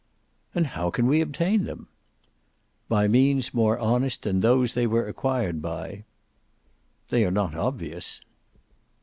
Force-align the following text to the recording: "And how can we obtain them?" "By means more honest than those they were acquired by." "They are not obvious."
"And 0.55 0.65
how 0.65 0.89
can 0.89 1.05
we 1.05 1.21
obtain 1.21 1.65
them?" 1.65 1.87
"By 2.89 3.07
means 3.07 3.53
more 3.53 3.77
honest 3.77 4.23
than 4.23 4.39
those 4.39 4.73
they 4.73 4.87
were 4.87 5.05
acquired 5.07 5.61
by." 5.61 6.05
"They 7.09 7.23
are 7.23 7.29
not 7.29 7.53
obvious." 7.53 8.19